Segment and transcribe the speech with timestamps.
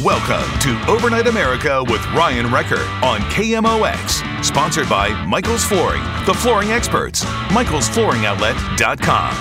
[0.00, 4.42] Welcome to Overnight America with Ryan Recker on KMOX.
[4.42, 7.22] Sponsored by Michael's Flooring, the flooring experts.
[7.50, 9.34] Michael'sFlooringOutlet.com.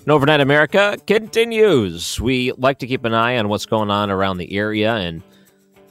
[0.00, 2.18] And Overnight America continues.
[2.18, 5.22] We like to keep an eye on what's going on around the area and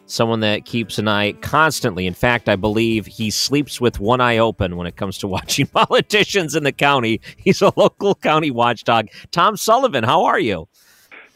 [0.06, 2.06] someone that keeps an eye constantly.
[2.08, 5.68] In fact, I believe he sleeps with one eye open when it comes to watching
[5.68, 7.22] politicians in the county.
[7.38, 9.08] He's a local county watchdog.
[9.32, 10.68] Tom Sullivan, how are you?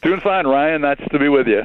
[0.02, 0.82] Doing fine, Ryan.
[0.82, 1.62] Nice to be with you.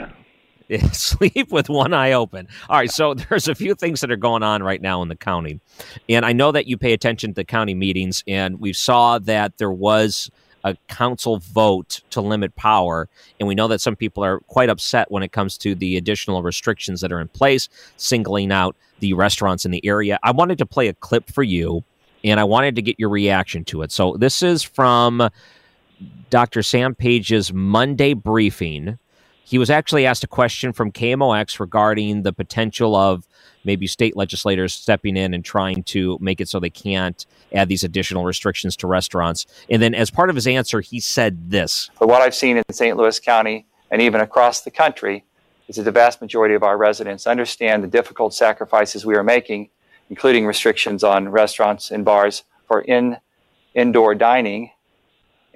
[0.92, 2.48] Sleep with one eye open.
[2.70, 5.16] All right, so there's a few things that are going on right now in the
[5.16, 5.60] county,
[6.10, 9.58] and I know that you pay attention to the county meetings, and we saw that
[9.58, 10.30] there was
[10.66, 13.08] a council vote to limit power.
[13.40, 16.42] And we know that some people are quite upset when it comes to the additional
[16.42, 20.20] restrictions that are in place, singling out the restaurants in the area.
[20.24, 21.84] I wanted to play a clip for you,
[22.24, 23.92] and I wanted to get your reaction to it.
[23.92, 25.30] So this is from
[26.32, 26.64] Dr.
[26.64, 28.98] Sam Page's Monday briefing.
[29.44, 33.28] He was actually asked a question from KMOX regarding the potential of
[33.66, 37.84] maybe state legislators stepping in and trying to make it so they can't add these
[37.84, 39.46] additional restrictions to restaurants.
[39.70, 41.90] And then, as part of his answer, he said this.
[42.00, 42.96] But what I've seen in St.
[42.98, 45.26] Louis County and even across the country
[45.68, 49.70] is that the vast majority of our residents understand the difficult sacrifices we are making,
[50.10, 53.18] including restrictions on restaurants and bars for in
[53.74, 54.72] indoor dining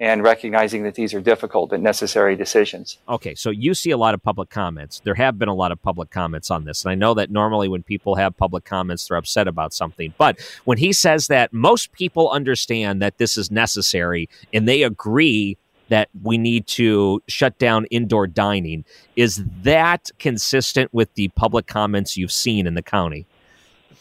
[0.00, 2.98] and recognizing that these are difficult but necessary decisions.
[3.06, 5.00] Okay, so you see a lot of public comments.
[5.04, 6.84] There have been a lot of public comments on this.
[6.84, 10.14] And I know that normally when people have public comments, they're upset about something.
[10.16, 15.58] But when he says that most people understand that this is necessary and they agree
[15.90, 18.84] that we need to shut down indoor dining,
[19.16, 23.26] is that consistent with the public comments you've seen in the county?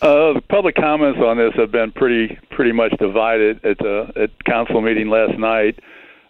[0.02, 4.46] Uh, the public comments on this have been pretty pretty much divided at the at
[4.46, 5.78] council meeting last night.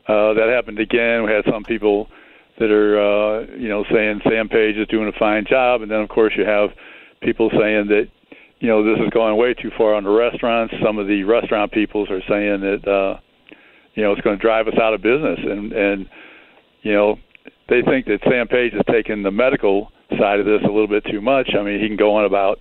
[0.07, 1.23] Uh, that happened again.
[1.23, 2.09] We had some people
[2.57, 6.01] that are uh, you know saying Sam Page is doing a fine job, and then
[6.01, 6.71] of course you have
[7.21, 8.07] people saying that
[8.59, 10.73] you know this is going way too far on the restaurants.
[10.83, 13.19] Some of the restaurant peoples are saying that uh,
[13.93, 16.09] you know it's going to drive us out of business, and and
[16.81, 17.19] you know
[17.69, 21.05] they think that Sam Page has taken the medical side of this a little bit
[21.05, 21.51] too much.
[21.53, 22.57] I mean, he can go on about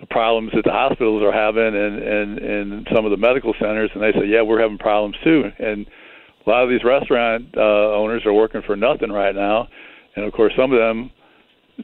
[0.00, 3.90] the problems that the hospitals are having and and and some of the medical centers
[3.94, 5.44] and they say yeah we're having problems too.
[5.58, 5.86] And
[6.46, 9.68] a lot of these restaurant uh, owners are working for nothing right now.
[10.16, 11.10] And of course some of them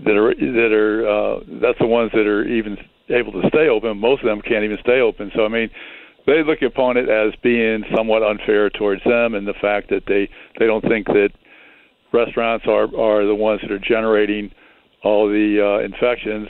[0.04, 2.76] that are that are uh, that's the ones that are even
[3.10, 3.98] able to stay open.
[3.98, 5.30] Most of them can't even stay open.
[5.34, 5.70] So i mean
[6.26, 10.28] they look upon it as being somewhat unfair towards them and the fact that they
[10.58, 11.30] they don't think that
[12.12, 14.50] restaurants are are the ones that are generating
[15.02, 16.48] all the uh, infections.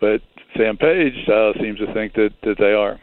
[0.00, 0.22] But
[0.56, 2.98] Sam Page uh, seems to think that, that they are.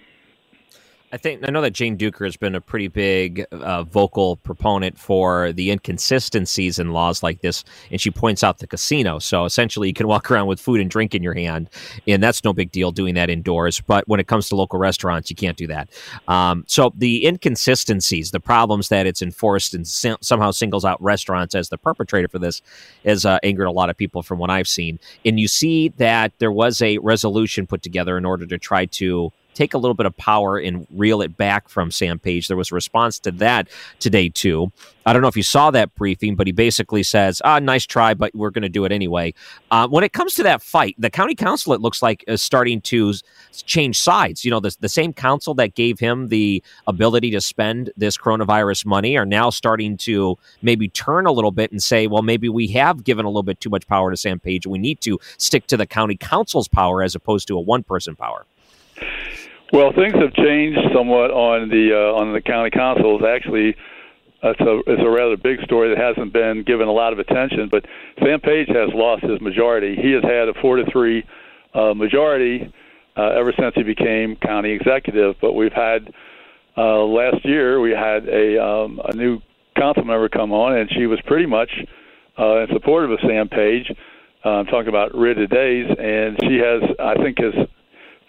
[1.10, 5.00] I think I know that Jane Dueker has been a pretty big uh, vocal proponent
[5.00, 9.18] for the inconsistencies in laws like this, and she points out the casino.
[9.20, 11.70] So essentially, you can walk around with food and drink in your hand,
[12.08, 13.80] and that's no big deal doing that indoors.
[13.80, 15.88] But when it comes to local restaurants, you can't do that.
[16.28, 21.56] Um, so the inconsistencies, the problems that it's enforced and sim- somehow singles out restaurants
[21.56, 22.62] as the perpetrator for this,
[23.06, 25.00] has uh, angered a lot of people from what I've seen.
[25.24, 29.32] And you see that there was a resolution put together in order to try to
[29.58, 32.48] take a little bit of power and reel it back from Sam Page.
[32.48, 33.68] There was a response to that
[34.00, 34.72] today, too.
[35.06, 38.14] I don't know if you saw that briefing, but he basically says, ah, nice try,
[38.14, 39.34] but we're going to do it anyway.
[39.72, 42.82] Uh, when it comes to that fight, the county council, it looks like, is starting
[42.82, 43.14] to
[43.66, 44.44] change sides.
[44.44, 48.86] You know, the, the same council that gave him the ability to spend this coronavirus
[48.86, 52.68] money are now starting to maybe turn a little bit and say, well, maybe we
[52.70, 54.68] have given a little bit too much power to Sam Page.
[54.68, 58.16] We need to stick to the county council's power as opposed to a one person
[58.16, 58.46] power.
[59.74, 63.22] Well, things have changed somewhat on the uh, on the county councils.
[63.28, 63.76] Actually,
[64.42, 67.68] it's a it's a rather big story that hasn't been given a lot of attention.
[67.70, 67.86] But
[68.24, 69.96] Sam Page has lost his majority.
[69.96, 71.26] He has had a four to three
[71.74, 72.72] uh, majority
[73.18, 75.36] uh, ever since he became county executive.
[75.42, 76.14] But we've had
[76.78, 79.42] uh, last year we had a um, a new
[79.76, 81.72] council member come on, and she was pretty much
[82.40, 83.92] uh, in support of Sam Page.
[84.46, 87.68] Uh, I'm talking about Rita Days, and she has I think has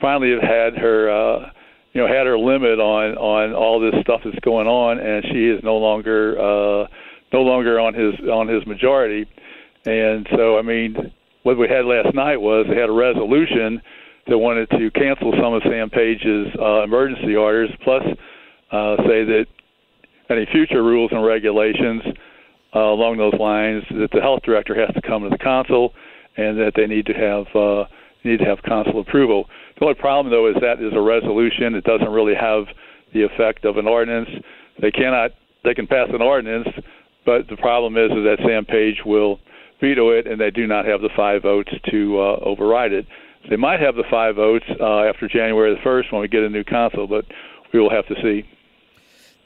[0.00, 1.50] finally have had her uh,
[1.93, 5.49] you know had her limit on on all this stuff that's going on, and she
[5.49, 6.87] is no longer uh,
[7.33, 9.27] no longer on his on his majority.
[9.87, 10.97] And so, I mean,
[11.45, 13.81] what we had last night was they had a resolution
[14.27, 18.03] that wanted to cancel some of Sam Page's uh, emergency orders, plus
[18.71, 19.47] uh, say that
[20.29, 22.03] any future rules and regulations
[22.77, 25.95] uh, along those lines that the health director has to come to the council,
[26.37, 27.85] and that they need to have uh,
[28.25, 29.49] need to have council approval.
[29.79, 31.75] The only problem, though, is that is a resolution.
[31.75, 32.65] It doesn't really have
[33.13, 34.29] the effect of an ordinance.
[34.81, 35.33] They cannot.
[35.65, 36.69] They can pass an ordinance,
[37.27, 39.41] but the problem is, is that Sam Page will
[39.81, 43.07] veto it, and they do not have the five votes to uh, override it.
[43.51, 46.49] They might have the five votes uh, after January the first when we get a
[46.49, 47.25] new council, but
[47.73, 48.49] we will have to see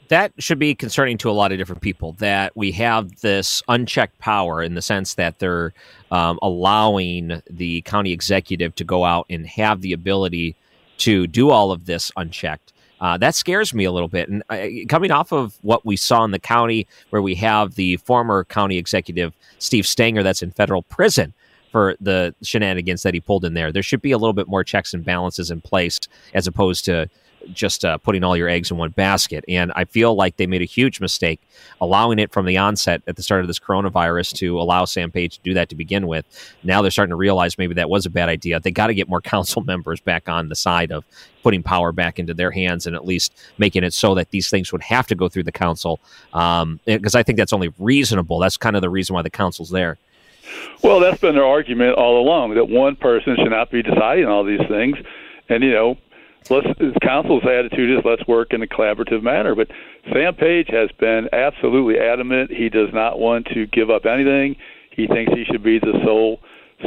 [0.09, 4.19] that should be concerning to a lot of different people that we have this unchecked
[4.19, 5.73] power in the sense that they're
[6.13, 10.55] um, allowing the county executive to go out and have the ability
[10.99, 12.71] to do all of this unchecked.
[13.01, 14.29] Uh, that scares me a little bit.
[14.29, 17.97] And uh, coming off of what we saw in the county, where we have the
[17.97, 21.33] former county executive, Steve Stenger, that's in federal prison
[21.71, 24.63] for the shenanigans that he pulled in there, there should be a little bit more
[24.63, 25.99] checks and balances in place
[26.35, 27.09] as opposed to
[27.51, 29.43] just uh, putting all your eggs in one basket.
[29.47, 31.41] And I feel like they made a huge mistake
[31.81, 35.37] allowing it from the onset at the start of this coronavirus to allow Sam Page
[35.37, 36.25] to do that to begin with.
[36.63, 38.59] Now they're starting to realize maybe that was a bad idea.
[38.59, 41.03] They got to get more council members back on the side of
[41.43, 44.71] putting power back into their hands and at least making it so that these things
[44.71, 45.99] would have to go through the council.
[46.31, 46.79] Because um,
[47.19, 48.39] I think that's only reasonable.
[48.39, 49.97] That's kind of the reason why the council's there.
[50.83, 54.43] Well, that's been their argument all along that one person should not be deciding all
[54.43, 54.97] these things.
[55.49, 55.97] And, you know,
[56.49, 56.67] let's
[57.01, 59.55] council's attitude is let's work in a collaborative manner.
[59.55, 59.69] But
[60.11, 62.51] Sam Page has been absolutely adamant.
[62.51, 64.55] He does not want to give up anything.
[64.91, 66.39] He thinks he should be the sole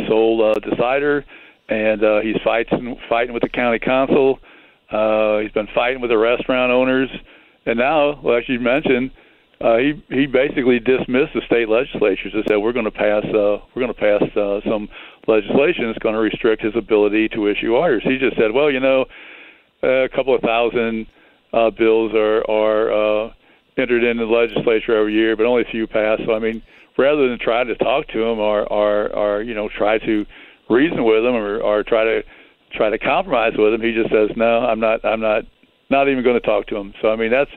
[0.09, 1.25] sole uh, decider,
[1.69, 4.39] and uh, he's fighting fighting with the county council.
[4.91, 7.09] Uh, he's been fighting with the restaurant owners,
[7.65, 9.11] and now, like you mentioned,
[9.61, 13.59] uh, he he basically dismissed the state legislatures and said we're going to pass uh,
[13.75, 14.89] we're going to pass uh, some
[15.27, 18.03] legislation that's going to restrict his ability to issue orders.
[18.05, 19.07] He just said, well, you know,
[19.87, 21.07] a couple of thousand
[21.53, 22.93] uh, bills are are
[23.27, 23.33] uh,
[23.77, 26.19] entered into the legislature every year, but only a few pass.
[26.27, 26.63] So I mean,
[26.99, 30.27] rather than try to talk to them or or, or you know try to
[30.69, 32.23] reason with them or, or try to
[32.73, 35.45] try to compromise with them, he just says, no, I'm not I'm not
[35.91, 36.93] not even going to talk to him.
[37.01, 37.51] So I mean, that's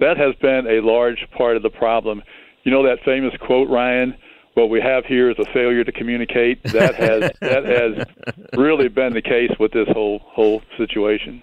[0.00, 2.22] that has been a large part of the problem.
[2.64, 4.16] You know that famous quote, Ryan
[4.54, 6.62] what we have here is a failure to communicate.
[6.62, 8.06] That has that has
[8.56, 11.42] really been the case with this whole whole situation.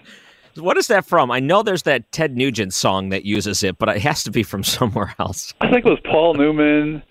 [0.55, 1.31] What is that from?
[1.31, 4.43] I know there's that Ted Nugent song that uses it, but it has to be
[4.43, 5.53] from somewhere else.
[5.61, 7.03] I think it was Paul Newman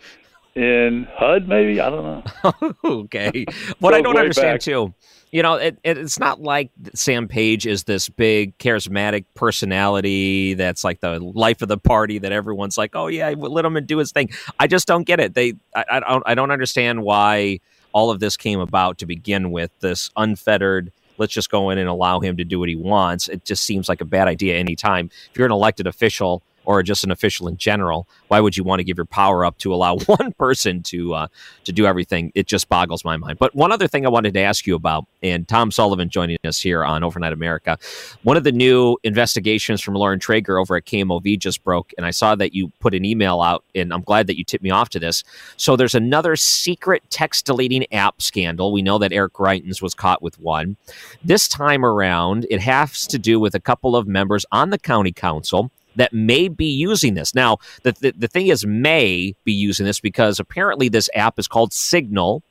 [0.54, 1.80] in HUD, maybe.
[1.80, 2.74] I don't know.
[2.84, 3.46] okay.
[3.78, 4.60] What I don't understand back.
[4.60, 4.94] too,
[5.30, 10.82] you know, it, it, it's not like Sam Page is this big charismatic personality that's
[10.84, 14.12] like the life of the party that everyone's like, oh yeah, let him do his
[14.12, 14.30] thing.
[14.58, 15.34] I just don't get it.
[15.34, 17.60] They, I, I don't, I don't understand why
[17.92, 19.70] all of this came about to begin with.
[19.80, 23.28] This unfettered let's just go in and allow him to do what he wants.
[23.28, 25.10] It just seems like a bad idea anytime.
[25.30, 28.80] If you're an elected official or just an official in general, why would you want
[28.80, 31.26] to give your power up to allow one person to uh,
[31.64, 32.32] to do everything?
[32.34, 33.38] It just boggles my mind.
[33.38, 36.60] But one other thing I wanted to ask you about, and Tom Sullivan joining us
[36.60, 37.78] here on Overnight America,
[38.22, 42.10] one of the new investigations from Lauren Trager over at KMOV just broke, and I
[42.10, 44.88] saw that you put an email out, and I'm glad that you tipped me off
[44.90, 45.24] to this.
[45.56, 48.72] So there's another secret text deleting app scandal.
[48.72, 50.76] We know that Eric Greitens was caught with one.
[51.24, 55.12] This time around, it has to do with a couple of members on the county
[55.12, 57.34] council that may be using this.
[57.34, 61.48] Now, the, the, the thing is, may be using this because apparently this app is
[61.48, 62.42] called Signal.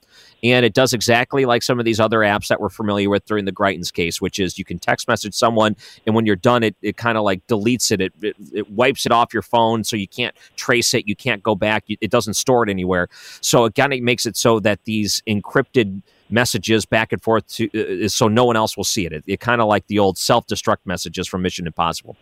[0.42, 3.44] And it does exactly like some of these other apps that we're familiar with during
[3.44, 6.76] the Greitens case, which is you can text message someone, and when you're done, it,
[6.82, 8.00] it kind of like deletes it.
[8.00, 8.36] It, it.
[8.54, 11.08] it wipes it off your phone, so you can't trace it.
[11.08, 11.86] You can't go back.
[11.90, 13.10] It doesn't store it anywhere.
[13.42, 18.06] So it kind of makes it so that these encrypted messages back and forth to,
[18.06, 19.14] uh, so no one else will see it.
[19.14, 22.16] It, it kind of like the old self-destruct messages from Mission Impossible.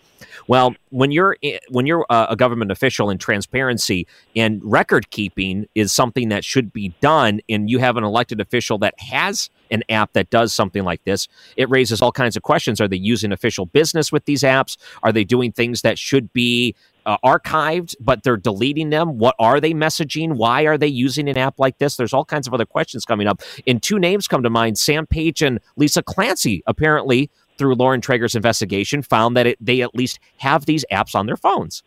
[0.48, 1.38] Well, when you're
[1.70, 6.94] when you're a government official and transparency and record keeping is something that should be
[7.02, 11.04] done, and you have an elected official that has an app that does something like
[11.04, 12.80] this, it raises all kinds of questions.
[12.80, 14.78] Are they using official business with these apps?
[15.04, 16.74] Are they doing things that should be
[17.08, 19.18] uh, archived, but they're deleting them.
[19.18, 20.36] What are they messaging?
[20.36, 21.96] Why are they using an app like this?
[21.96, 23.42] There's all kinds of other questions coming up.
[23.66, 28.36] And two names come to mind Sam Page and Lisa Clancy, apparently, through Lauren Trager's
[28.36, 31.82] investigation, found that it, they at least have these apps on their phones.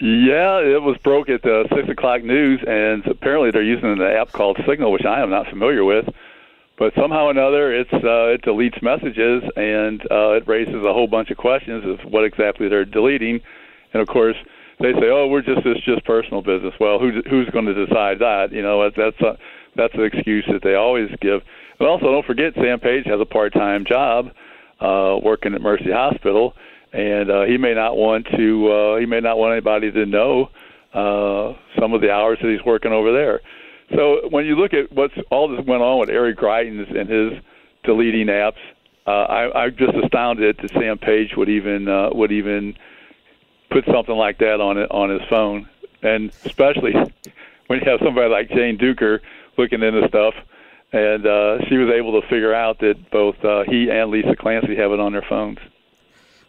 [0.00, 4.32] Yeah, it was broke at the six o'clock news, and apparently they're using an app
[4.32, 6.08] called Signal, which I am not familiar with.
[6.78, 11.08] But somehow or another, it's uh, it deletes messages, and uh, it raises a whole
[11.08, 13.40] bunch of questions of what exactly they're deleting.
[13.92, 14.36] And of course,
[14.80, 18.18] they say, "Oh, we're just it's just personal business." Well, who's who's going to decide
[18.20, 18.52] that?
[18.52, 19.38] You know, that's a,
[19.76, 21.42] that's an excuse that they always give.
[21.78, 24.30] But also, don't forget, Sam Page has a part-time job
[24.80, 26.54] uh, working at Mercy Hospital,
[26.92, 28.68] and uh, he may not want to.
[28.68, 30.50] Uh, he may not want anybody to know
[30.94, 33.40] uh, some of the hours that he's working over there.
[33.94, 37.40] So when you look at what's all this went on with Eric Greitens and his
[37.84, 38.58] deleting apps,
[39.06, 42.74] uh, I, I'm just astounded that Sam Page would even uh, would even
[43.70, 45.68] put something like that on it on his phone,
[46.02, 46.92] and especially
[47.66, 49.20] when you have somebody like Jane Dueker
[49.56, 50.34] looking into stuff,
[50.92, 54.76] and uh, she was able to figure out that both uh, he and Lisa Clancy
[54.76, 55.58] have it on their phones.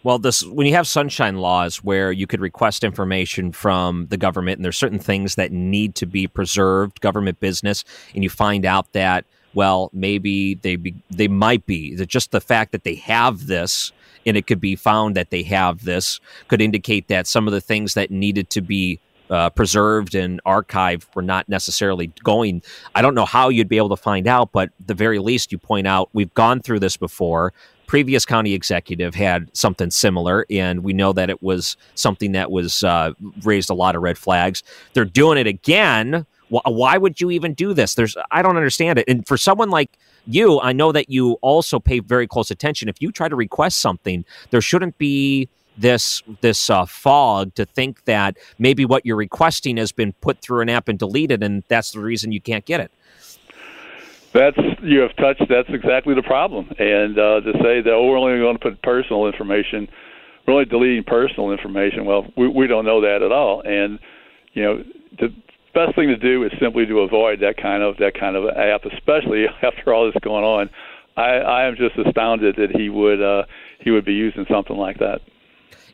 [0.02, 4.58] Well, this when you have sunshine laws where you could request information from the government,
[4.58, 7.84] and there's certain things that need to be preserved, government business,
[8.16, 12.42] and you find out that well, maybe they be, they might be that just the
[12.42, 13.92] fact that they have this
[14.26, 17.62] and it could be found that they have this could indicate that some of the
[17.62, 19.00] things that needed to be
[19.30, 22.62] uh, preserved and archived were not necessarily going.
[22.96, 25.58] I don't know how you'd be able to find out, but the very least, you
[25.58, 27.54] point out we've gone through this before.
[27.86, 32.84] Previous county executive had something similar, and we know that it was something that was
[32.84, 34.64] uh, raised a lot of red flags.
[34.94, 36.26] They're doing it again.
[36.50, 37.96] Why would you even do this?
[37.96, 39.06] There's I don't understand it.
[39.08, 42.90] And for someone like you, I know that you also pay very close attention.
[42.90, 48.04] If you try to request something, there shouldn't be this this uh, fog to think
[48.06, 51.92] that maybe what you're requesting has been put through an app and deleted, and that's
[51.92, 52.92] the reason you can't get it.
[54.34, 55.44] That's you have touched.
[55.50, 56.72] That's exactly the problem.
[56.78, 59.88] And uh, to say that oh, we're only going to put personal information,
[60.46, 62.06] we're only deleting personal information.
[62.06, 63.62] Well, we we don't know that at all.
[63.62, 64.00] And
[64.54, 64.84] you know,
[65.20, 65.30] to
[65.86, 68.86] best thing to do is simply to avoid that kind of that kind of app,
[68.86, 70.70] especially after all this going on.
[71.18, 73.44] I, I am just astounded that he would uh,
[73.80, 75.22] he would be using something like that.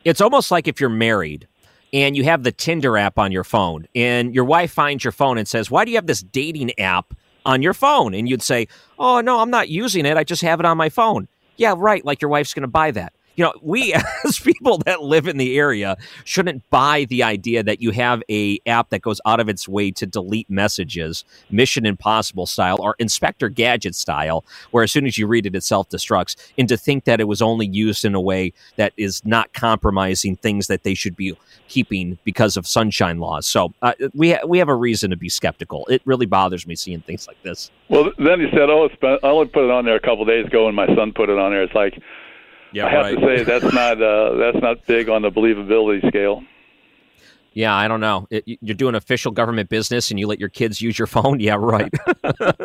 [0.04, 1.48] It's almost like if you're married
[1.92, 5.38] and you have the Tinder app on your phone, and your wife finds your phone
[5.38, 7.14] and says, "Why do you have this dating app
[7.44, 10.16] on your phone?" And you'd say, "Oh no, I'm not using it.
[10.16, 12.04] I just have it on my phone." Yeah, right.
[12.04, 15.36] Like your wife's going to buy that you know, we as people that live in
[15.36, 19.48] the area shouldn't buy the idea that you have a app that goes out of
[19.48, 25.06] its way to delete messages, Mission Impossible style or Inspector Gadget style, where as soon
[25.06, 28.04] as you read it, it self destructs, and to think that it was only used
[28.04, 31.36] in a way that is not compromising things that they should be
[31.68, 33.46] keeping because of sunshine laws.
[33.46, 35.86] So uh, we ha- we have a reason to be skeptical.
[35.86, 37.70] It really bothers me seeing things like this.
[37.88, 40.22] Well, then he said, "Oh, it's been, I only put it on there a couple
[40.22, 42.00] of days ago, and my son put it on there." It's like
[42.76, 43.18] yeah, I have right.
[43.18, 46.44] to say that's not uh, that's not big on the believability scale.
[47.54, 48.26] Yeah, I don't know.
[48.28, 51.40] It, you're doing official government business, and you let your kids use your phone.
[51.40, 51.90] Yeah, right.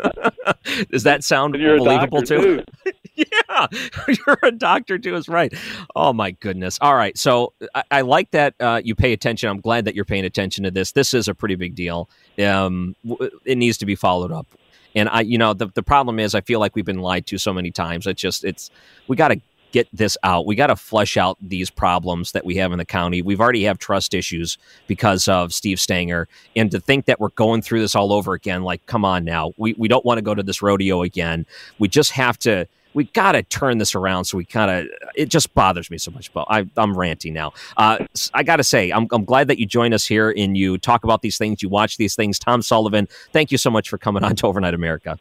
[0.92, 2.62] Does that sound believable too?
[2.84, 2.92] too.
[3.16, 3.68] yeah,
[4.08, 5.16] you're a doctor too.
[5.16, 5.54] Is right.
[5.96, 6.78] Oh my goodness.
[6.82, 7.18] All right.
[7.18, 9.50] So I, I like that uh, you pay attention.
[9.50, 10.92] I'm glad that you're paying attention to this.
[10.92, 12.10] This is a pretty big deal.
[12.38, 12.98] Um,
[13.46, 14.48] it needs to be followed up.
[14.94, 17.38] And I, you know, the the problem is, I feel like we've been lied to
[17.38, 18.08] so many times.
[18.08, 18.70] It's just, it's
[19.08, 19.42] we got to
[19.72, 20.46] get this out.
[20.46, 23.22] We got to flesh out these problems that we have in the county.
[23.22, 27.62] We've already have trust issues because of Steve Stenger, and to think that we're going
[27.62, 30.36] through this all over again, like, come on now, we we don't want to go
[30.36, 31.46] to this rodeo again.
[31.80, 32.68] We just have to.
[32.94, 34.26] We got to turn this around.
[34.26, 36.34] So we kind of, it just bothers me so much.
[36.34, 37.54] But I, am ranting now.
[37.78, 38.00] Uh,
[38.34, 41.06] I got to say, I'm, I'm glad that you join us here and you talk
[41.06, 42.38] about these things, you watch these things.
[42.38, 45.18] Tom Sullivan, thank you so much for coming on to Overnight America.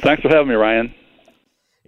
[0.00, 0.94] Thanks for having me, Ryan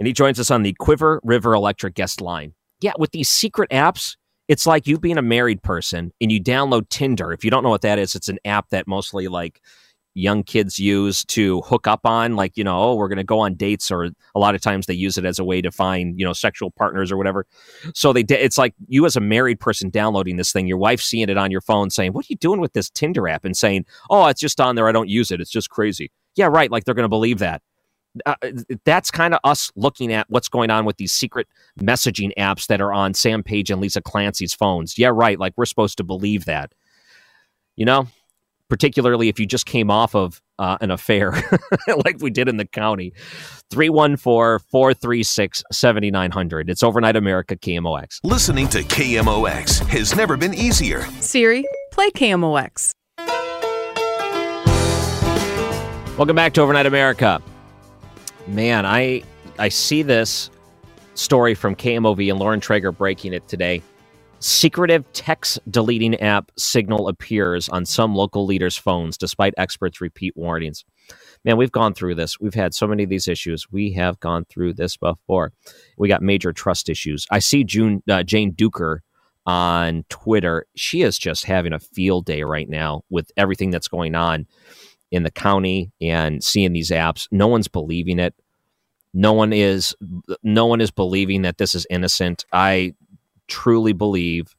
[0.03, 2.55] and he joins us on the Cuivre River Electric guest line.
[2.81, 4.17] Yeah, with these secret apps,
[4.49, 7.33] it's like you being a married person and you download Tinder.
[7.33, 9.61] If you don't know what that is, it's an app that mostly like
[10.15, 13.39] young kids use to hook up on like you know oh we're going to go
[13.39, 16.19] on dates or a lot of times they use it as a way to find
[16.19, 17.47] you know sexual partners or whatever.
[17.95, 21.29] So they it's like you as a married person downloading this thing your wife seeing
[21.29, 23.45] it on your phone saying what are you doing with this tinder app?
[23.45, 24.89] and saying oh it's just on there.
[24.89, 25.41] I don't use it.
[25.41, 26.11] It's just crazy.
[26.35, 26.73] Yeah right.
[26.73, 27.63] Like they're going to believe that
[28.27, 28.35] uh,
[28.85, 31.49] that's kind of us looking at what's going on with these secret
[31.81, 34.99] messaging apps that are on Sam Page and Lisa Clancy's phones.
[34.99, 35.39] Yeah, right.
[35.39, 36.73] Like we're supposed to believe that.
[37.77, 38.07] You know,
[38.69, 41.33] particularly if you just came off of uh, an affair
[42.05, 43.13] like we did in the county.
[43.71, 46.71] 314 436 7900.
[46.71, 48.21] It's Overnight America KMOX.
[48.23, 51.03] Listening to KMOX has never been easier.
[51.21, 52.93] Siri, play KMOX.
[56.17, 57.43] Welcome back to Overnight America.
[58.47, 59.23] Man, I
[59.59, 60.51] I see this
[61.15, 63.83] story from KMOV and Lauren Trager breaking it today.
[64.41, 70.85] Secretive text deleting app Signal appears on some local leaders' phones despite experts' repeat warnings.
[71.45, 72.41] Man, we've gone through this.
[72.41, 73.71] We've had so many of these issues.
[73.71, 75.53] We have gone through this before.
[75.97, 77.27] We got major trust issues.
[77.31, 78.99] I see June, uh, Jane Dueker
[79.47, 80.67] on Twitter.
[80.75, 84.47] She is just having a field day right now with everything that's going on
[85.13, 87.29] in the county and seeing these apps.
[87.31, 88.35] No one's believing it.
[89.15, 89.95] No one is
[90.43, 92.47] no one is believing that this is innocent.
[92.53, 92.95] I
[93.47, 94.57] truly believe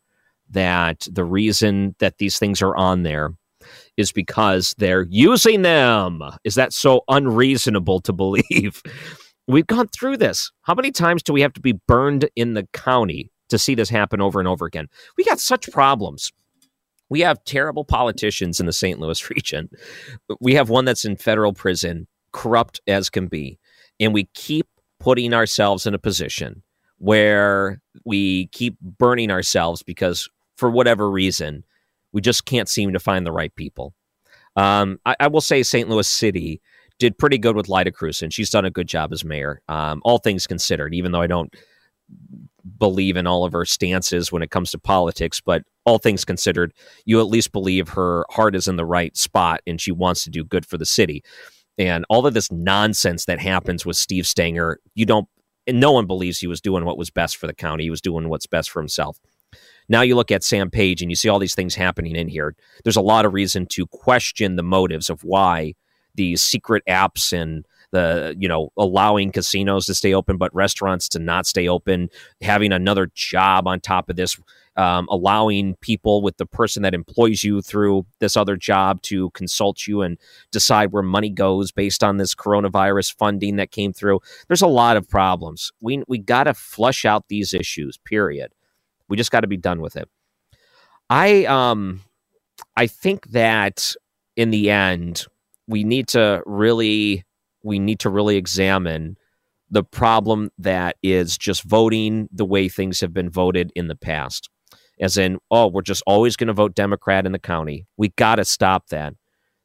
[0.51, 3.33] that the reason that these things are on there
[3.97, 6.21] is because they're using them.
[6.43, 8.81] Is that so unreasonable to believe?
[9.47, 10.51] We've gone through this.
[10.61, 13.89] How many times do we have to be burned in the county to see this
[13.89, 14.87] happen over and over again?
[15.17, 16.31] We got such problems.
[17.13, 18.99] We have terrible politicians in the St.
[18.99, 19.69] Louis region.
[20.39, 23.59] We have one that's in federal prison, corrupt as can be.
[23.99, 24.65] And we keep
[24.99, 26.63] putting ourselves in a position
[26.97, 30.27] where we keep burning ourselves because,
[30.57, 31.63] for whatever reason,
[32.13, 33.93] we just can't seem to find the right people.
[34.55, 35.87] Um, I, I, will say St.
[35.87, 36.63] Louis City
[36.97, 40.01] did pretty good with Lyda Krewson, and she's done a good job as mayor, um,
[40.03, 41.53] all things considered, even though I don't
[42.77, 46.73] believe in all of her stances when it comes to politics, but all things considered,
[47.05, 50.29] you at least believe her heart is in the right spot and she wants to
[50.29, 51.23] do good for the city.
[51.77, 55.27] And all of this nonsense that happens with Steve Stenger, you don't,
[55.65, 57.83] and no one believes he was doing what was best for the county.
[57.83, 59.19] He was doing what's best for himself.
[59.89, 62.55] Now you look at Sam Page and you see all these things happening in here.
[62.83, 65.73] There's a lot of reason to question the motives of why
[66.15, 71.19] these secret apps and the you know allowing casinos to stay open but restaurants to
[71.19, 72.09] not stay open
[72.41, 74.37] having another job on top of this
[74.75, 79.85] um, allowing people with the person that employs you through this other job to consult
[79.85, 80.17] you and
[80.51, 84.19] decide where money goes based on this coronavirus funding that came through.
[84.47, 85.71] There's a lot of problems.
[85.79, 88.51] We we got to flush out these issues period.
[89.07, 90.09] We just got to be done with it.
[91.09, 92.01] I um
[92.75, 93.93] i think that
[94.35, 95.25] in the end
[95.67, 97.23] we need to really
[97.63, 99.17] we need to really examine
[99.69, 104.49] the problem that is just voting the way things have been voted in the past.
[104.99, 107.87] As in, oh, we're just always going to vote Democrat in the county.
[107.97, 109.15] We got to stop that.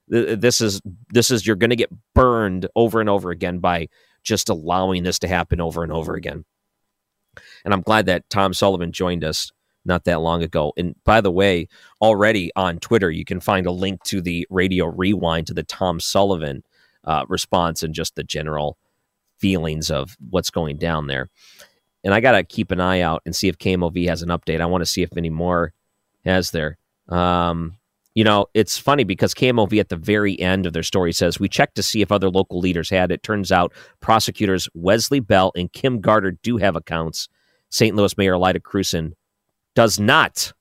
[0.09, 0.81] This is
[1.11, 3.89] this is you're going to get burned over and over again by
[4.23, 6.47] just allowing this to happen over and over again.
[7.65, 9.53] And I'm glad that Tom Sullivan joined us
[9.85, 10.73] not that long ago.
[10.77, 11.69] And by the way,
[12.01, 16.01] already on Twitter, you can find a link to the radio rewind to the Tom
[16.01, 16.63] Sullivan
[17.09, 18.77] uh, response and just the general
[19.39, 21.31] feelings of what's going down there.
[22.05, 24.61] And I got to keep an eye out and see if KMOV has an update.
[24.61, 25.73] I want to see if any more
[26.25, 26.77] has there.
[27.09, 27.77] Um,
[28.15, 31.49] you know, it's funny because KMOV at the very end of their story says, We
[31.49, 33.11] checked to see if other local leaders had.
[33.11, 37.29] It turns out prosecutors Wesley Bell and Kim Gardner do have accounts.
[37.71, 37.97] St.
[37.97, 39.13] Louis Mayor Lyda Krewson
[39.75, 40.53] does not.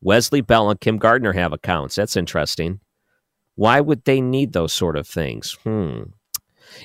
[0.00, 1.94] Wesley Bell and Kim Gardner have accounts.
[1.94, 2.80] That's interesting.
[3.56, 5.56] Why would they need those sort of things?
[5.64, 6.02] Hmm.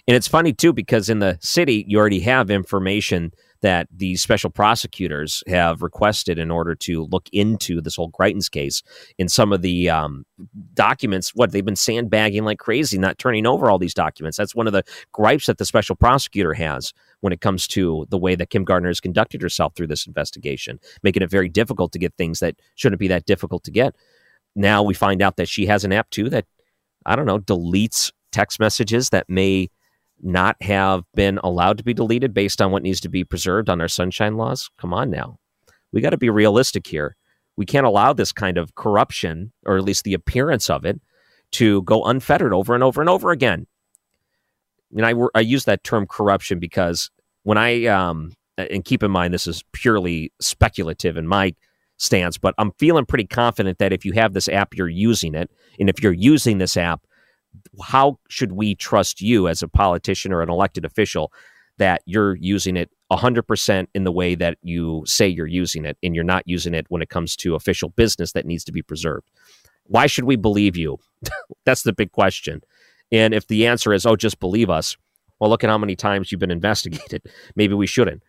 [0.08, 3.32] And it's funny too because in the city you already have information
[3.62, 8.82] that the special prosecutors have requested in order to look into this whole Greitens case.
[9.20, 10.26] In some of the um,
[10.74, 14.38] documents, what they've been sandbagging like crazy, not turning over all these documents.
[14.38, 18.18] That's one of the gripes that the special prosecutor has when it comes to the
[18.18, 22.00] way that Kim Gardner has conducted herself through this investigation, making it very difficult to
[22.00, 23.96] get things that shouldn't be that difficult to get.
[24.56, 26.46] Now we find out that she has an app too that
[27.06, 29.70] I don't know, deletes text messages that may
[30.22, 33.82] not have been allowed to be deleted based on what needs to be preserved on
[33.82, 34.70] our sunshine laws?
[34.78, 35.38] Come on now.
[35.92, 37.16] We got to be realistic here.
[37.58, 41.02] We can't allow this kind of corruption, or at least the appearance of it,
[41.54, 43.68] to go unfettered over and over and over again.
[44.96, 47.10] And I, I use that term corruption because
[47.44, 51.56] when I, um, and keep in mind, this is purely speculative in my
[52.02, 55.52] stance, but I'm feeling pretty confident that if you have this app, you're using it.
[55.80, 57.06] And if you're using this app,
[57.84, 61.32] how should we trust you as a politician or an elected official
[61.78, 66.16] that you're using it 100% in the way that you say you're using it and
[66.16, 69.30] you're not using it when it comes to official business that needs to be preserved?
[69.84, 70.98] Why should we believe you?
[71.66, 72.62] That's the big question.
[73.12, 74.98] And if the answer is, oh, just believe us,
[75.40, 77.24] well, look at how many times you've been investigated.
[77.56, 78.24] Maybe we shouldn't.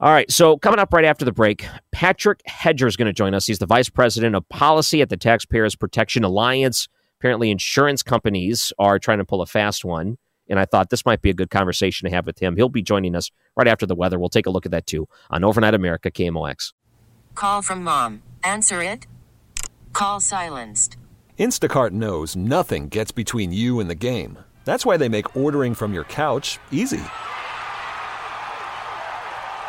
[0.00, 0.30] All right.
[0.30, 3.46] So, coming up right after the break, Patrick Hedger is going to join us.
[3.46, 6.88] He's the vice president of policy at the Taxpayers Protection Alliance.
[7.20, 10.18] Apparently, insurance companies are trying to pull a fast one.
[10.48, 12.56] And I thought this might be a good conversation to have with him.
[12.56, 14.18] He'll be joining us right after the weather.
[14.18, 16.72] We'll take a look at that too on Overnight America KMOX.
[17.34, 18.22] Call from mom.
[18.42, 19.06] Answer it.
[19.92, 20.96] Call silenced.
[21.38, 24.38] Instacart knows nothing gets between you and the game.
[24.64, 27.02] That's why they make ordering from your couch easy.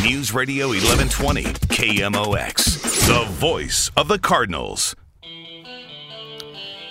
[0.00, 4.96] News Radio 1120, KMOX, the voice of the Cardinals.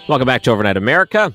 [0.08, 1.34] Welcome back to Overnight America.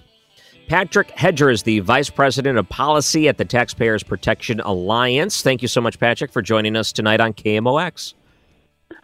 [0.69, 5.43] Patrick Hedger is the Vice President of Policy at the Taxpayers Protection Alliance.
[5.43, 8.15] Thank you so much, Patrick, for joining us tonight on KMOX.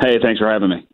[0.01, 0.87] Hey, thanks for having me.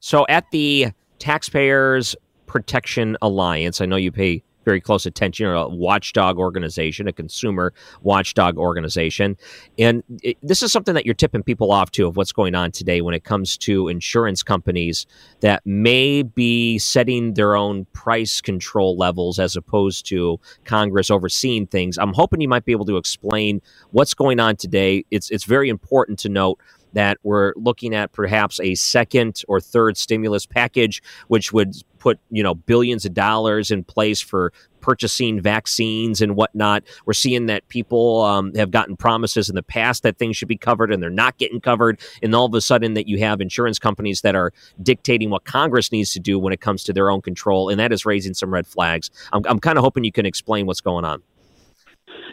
[0.00, 5.46] So, at the Taxpayers Protection Alliance, I know you pay very close attention.
[5.46, 9.38] A watchdog organization, a consumer watchdog organization.
[9.78, 12.72] And it, this is something that you're tipping people off to of what's going on
[12.72, 15.06] today when it comes to insurance companies
[15.40, 21.96] that may be setting their own price control levels as opposed to Congress overseeing things.
[21.96, 25.04] I'm hoping you might be able to explain what's going on today.
[25.12, 26.58] It's it's very important to note
[26.96, 32.42] that we're looking at perhaps a second or third stimulus package, which would put you
[32.42, 36.84] know billions of dollars in place for purchasing vaccines and whatnot.
[37.04, 40.56] We're seeing that people um, have gotten promises in the past that things should be
[40.56, 42.00] covered and they're not getting covered.
[42.22, 45.90] And all of a sudden, that you have insurance companies that are dictating what Congress
[45.90, 48.54] needs to do when it comes to their own control, and that is raising some
[48.54, 49.10] red flags.
[49.32, 51.22] I'm, I'm kind of hoping you can explain what's going on.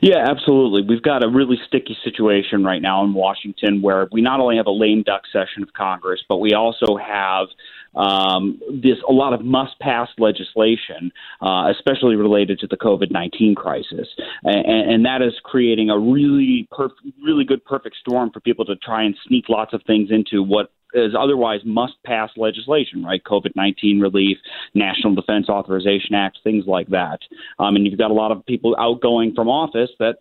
[0.02, 0.82] Yeah, absolutely.
[0.82, 4.66] We've got a really sticky situation right now in Washington where we not only have
[4.66, 7.48] a lame duck session of Congress, but we also have
[7.96, 13.56] um, this a lot of must pass legislation, uh, especially related to the COVID nineteen
[13.56, 14.08] crisis,
[14.44, 16.90] and, and, that is creating a really perf-
[17.24, 20.72] really good perfect storm for people to try and sneak lots of things into what
[20.94, 23.24] is otherwise must pass legislation, right?
[23.24, 24.38] COVID 19 relief,
[24.74, 27.20] National Defense Authorization Act, things like that.
[27.60, 30.16] Um, and you've got a lot of people outgoing from office that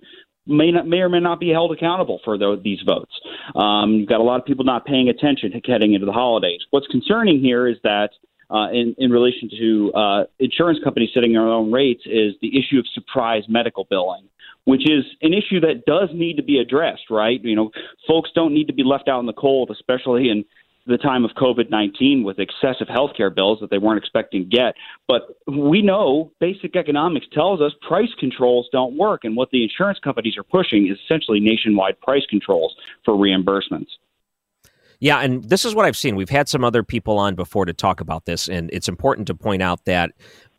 [0.46, 3.12] may not, may or may not be held accountable for the, these votes.
[3.54, 6.60] Um, you've got a lot of people not paying attention to heading into the holidays.
[6.70, 8.10] What's concerning here is that.
[8.50, 12.78] Uh, in, in relation to uh, insurance companies setting their own rates, is the issue
[12.78, 14.28] of surprise medical billing
[14.64, 17.42] which is an issue that does need to be addressed, right?
[17.42, 17.70] You know,
[18.06, 20.44] folks don't need to be left out in the cold, especially in
[20.86, 24.48] the time of COVID 19 with excessive health care bills that they weren't expecting to
[24.48, 24.74] get.
[25.06, 29.24] But we know basic economics tells us price controls don't work.
[29.24, 33.88] And what the insurance companies are pushing is essentially nationwide price controls for reimbursements.
[35.02, 36.14] Yeah, and this is what I've seen.
[36.14, 39.34] We've had some other people on before to talk about this, and it's important to
[39.34, 40.12] point out that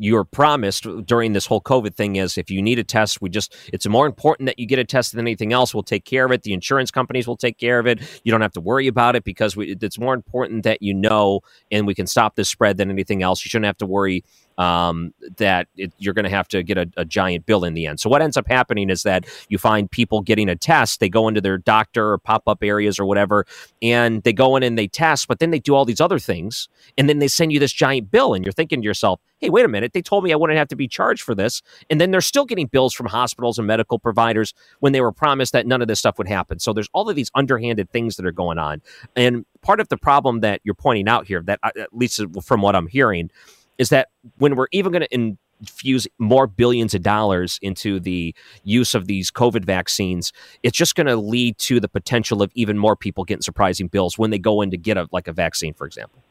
[0.04, 3.56] you're promised during this whole COVID thing is if you need a test, we just,
[3.72, 5.74] it's more important that you get a test than anything else.
[5.74, 6.44] We'll take care of it.
[6.44, 8.02] The insurance companies will take care of it.
[8.26, 11.40] You don't have to worry about it because we, it's more important that you know
[11.72, 13.46] and we can stop this spread than anything else.
[13.46, 14.26] You shouldn't have to worry
[14.58, 17.88] um, that it, you're going to have to get a, a, giant bill in the
[17.88, 18.00] end.
[18.00, 21.00] So what ends up happening is that you find people getting a test.
[21.00, 23.46] They go into their doctor or pop up areas or whatever,
[23.82, 26.70] and they go in and they test, but then they do all these other things,
[26.98, 29.66] and then they send you this giant bill, and you're thinking to yourself, "Hey, wait
[29.66, 29.94] a minute!
[29.94, 32.46] They told me I wouldn't have to be charged for this," and then they're still
[32.46, 36.00] getting bills from hospitals and medical providers when they were promised that none of this
[36.00, 36.60] stuff would happen.
[36.60, 38.82] So there's all of these underhanded things that are going on,
[39.16, 42.76] and part of the problem that you're pointing out here, that at least from what
[42.76, 43.32] I'm hearing
[43.78, 48.94] is that when we're even going to infuse more billions of dollars into the use
[48.94, 52.96] of these COVID vaccines, it's just going to lead to the potential of even more
[52.96, 55.86] people getting surprising bills when they go in to get a like a vaccine, for
[55.88, 56.22] example.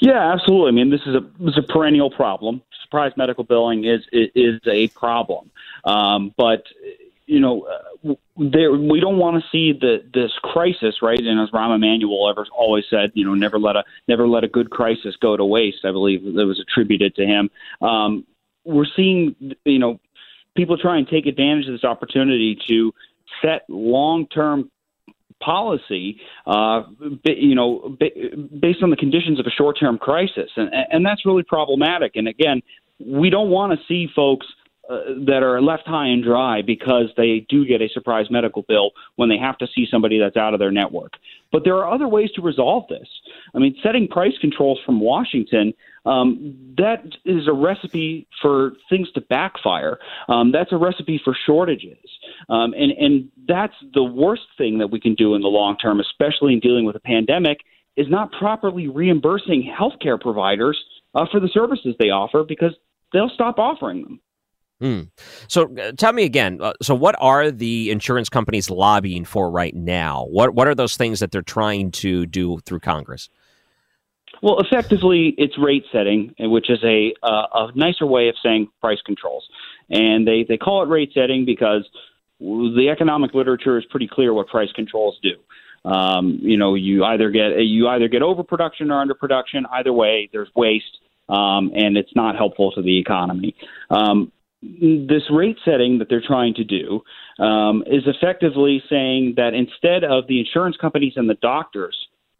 [0.00, 0.68] Yeah, absolutely.
[0.68, 2.62] I mean, this is a this is a perennial problem.
[2.82, 5.50] Surprise medical billing is is, is a problem,
[5.84, 6.64] um, but
[7.26, 11.18] you know, uh, there we don't want to see the this crisis, right?
[11.18, 14.48] And as Rahm Emanuel ever always said, you know, never let a never let a
[14.48, 15.84] good crisis go to waste.
[15.84, 17.50] I believe that was attributed to him.
[17.80, 18.24] Um,
[18.64, 19.34] we're seeing,
[19.64, 20.00] you know,
[20.56, 22.92] people try and take advantage of this opportunity to
[23.42, 24.70] set long term
[25.42, 26.82] policy, uh,
[27.24, 31.42] you know, based on the conditions of a short term crisis, and and that's really
[31.42, 32.12] problematic.
[32.14, 32.62] And again,
[33.04, 34.46] we don't want to see folks
[34.88, 38.92] uh, that are left high and dry because they do get a surprise medical bill
[39.16, 41.14] when they have to see somebody that's out of their network.
[41.50, 43.08] But there are other ways to resolve this.
[43.54, 45.72] I mean, setting price controls from Washington,
[46.04, 49.98] um, that is a recipe for things to backfire.
[50.28, 51.98] Um, that's a recipe for shortages.
[52.48, 56.00] Um, and, and that's the worst thing that we can do in the long term,
[56.00, 57.58] especially in dealing with a pandemic,
[57.96, 60.78] is not properly reimbursing healthcare providers
[61.14, 62.74] uh, for the services they offer because
[63.12, 64.20] they'll stop offering them.
[64.80, 65.02] Hmm.
[65.48, 66.58] So uh, tell me again.
[66.60, 70.26] Uh, so what are the insurance companies lobbying for right now?
[70.30, 73.30] What what are those things that they're trying to do through Congress?
[74.42, 79.00] Well, effectively, it's rate setting, which is a uh, a nicer way of saying price
[79.04, 79.48] controls,
[79.88, 81.88] and they they call it rate setting because
[82.38, 85.90] the economic literature is pretty clear what price controls do.
[85.90, 89.62] Um, you know, you either get you either get overproduction or underproduction.
[89.72, 93.54] Either way, there's waste, um, and it's not helpful to the economy.
[93.88, 94.32] Um,
[95.08, 97.02] this rate setting that they're trying to do
[97.42, 101.96] um, is effectively saying that instead of the insurance companies and the doctors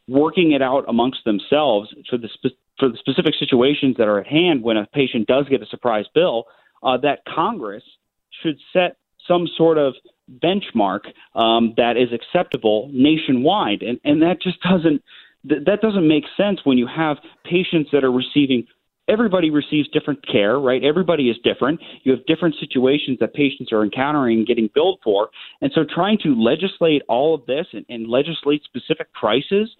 [0.08, 4.26] working it out amongst themselves for the spe- for the specific situations that are at
[4.26, 6.44] hand when a patient does get a surprise bill,
[6.82, 7.82] uh, that Congress
[8.42, 9.94] should set some sort of
[10.42, 11.00] benchmark
[11.34, 15.02] um, that is acceptable nationwide, and and that just doesn't
[15.44, 18.66] that doesn't make sense when you have patients that are receiving
[19.08, 20.82] everybody receives different care, right?
[20.82, 21.80] Everybody is different.
[22.02, 25.28] You have different situations that patients are encountering and getting billed for.
[25.60, 29.70] And so trying to legislate all of this and, and legislate specific prices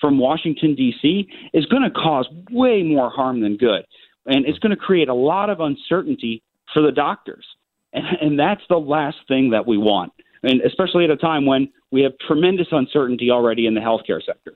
[0.00, 1.28] from Washington, D.C.
[1.52, 3.84] is going to cause way more harm than good.
[4.26, 7.44] And it's going to create a lot of uncertainty for the doctors.
[7.92, 10.12] And, and that's the last thing that we want.
[10.42, 14.54] And especially at a time when we have tremendous uncertainty already in the healthcare sector.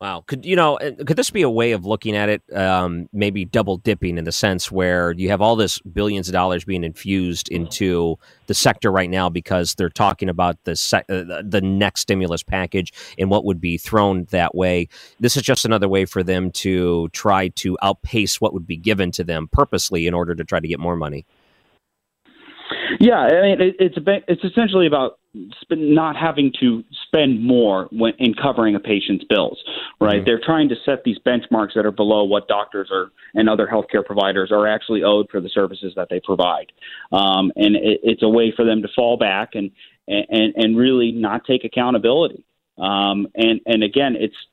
[0.00, 0.24] Wow.
[0.26, 0.76] Could you know?
[1.06, 2.42] Could this be a way of looking at it?
[2.54, 6.64] Um, maybe double dipping in the sense where you have all this billions of dollars
[6.64, 11.60] being infused into the sector right now because they're talking about the se- uh, the
[11.62, 14.88] next stimulus package and what would be thrown that way.
[15.20, 19.10] This is just another way for them to try to outpace what would be given
[19.12, 21.24] to them purposely in order to try to get more money.
[23.00, 25.18] Yeah, I mean, it, it's a, it's essentially about
[25.70, 29.62] not having to spend more when, in covering a patient's bills,
[30.00, 30.16] right?
[30.16, 30.24] Mm-hmm.
[30.24, 34.04] They're trying to set these benchmarks that are below what doctors are and other healthcare
[34.04, 36.72] providers are actually owed for the services that they provide,
[37.12, 39.70] um, and it, it's a way for them to fall back and
[40.06, 42.44] and and really not take accountability.
[42.78, 44.36] Um, and and again, it's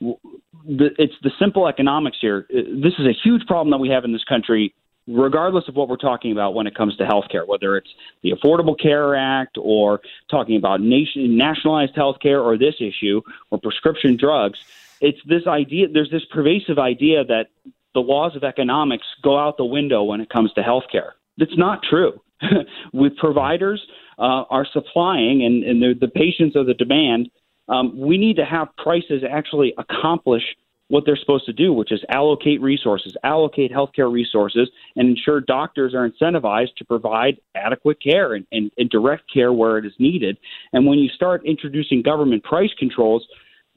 [0.00, 2.46] the, it's the simple economics here.
[2.50, 4.74] This is a huge problem that we have in this country
[5.08, 7.90] regardless of what we're talking about when it comes to healthcare, whether it's
[8.22, 14.16] the Affordable Care Act or talking about nation, nationalized healthcare or this issue or prescription
[14.16, 14.58] drugs,
[15.00, 17.48] it's this idea, there's this pervasive idea that
[17.94, 21.12] the laws of economics go out the window when it comes to healthcare.
[21.38, 22.20] It's not true.
[22.92, 23.82] With providers
[24.18, 27.30] uh, are supplying and, and the patients are the demand,
[27.68, 30.42] um, we need to have prices actually accomplish
[30.88, 35.94] what they're supposed to do, which is allocate resources, allocate healthcare resources, and ensure doctors
[35.94, 40.36] are incentivized to provide adequate care and, and, and direct care where it is needed.
[40.72, 43.26] And when you start introducing government price controls,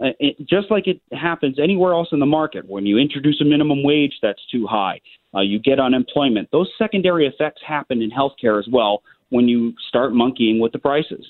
[0.03, 3.45] uh, it, just like it happens anywhere else in the market, when you introduce a
[3.45, 4.99] minimum wage that's too high,
[5.33, 6.49] uh, you get unemployment.
[6.51, 11.25] Those secondary effects happen in healthcare as well when you start monkeying with the prices.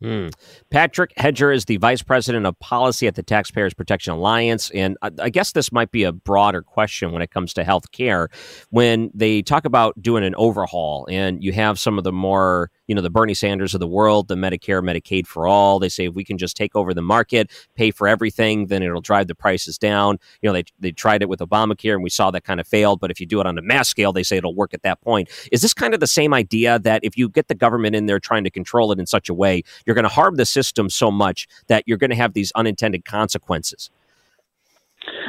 [0.00, 0.28] Hmm.
[0.70, 4.70] Patrick Hedger is the vice president of policy at the Taxpayers Protection Alliance.
[4.70, 7.90] And I, I, guess this might be a broader question when it comes to health
[7.90, 8.28] care.
[8.70, 12.94] When they talk about doing an overhaul, and you have some of the more you
[12.94, 15.78] know the Bernie Sanders of the world, the Medicare, Medicaid for all.
[15.78, 19.02] They say if we can just take over the market, pay for everything, then it'll
[19.02, 20.18] drive the prices down.
[20.42, 22.98] You know they they tried it with Obamacare and we saw that kind of failed.
[22.98, 25.00] But if you do it on a mass scale, they say it'll work at that
[25.02, 25.28] point.
[25.52, 28.18] Is this kind of the same idea that if you get the government in there
[28.18, 31.10] trying to control it in such a way, you're going to harm the system so
[31.10, 33.90] much that you're going to have these unintended consequences?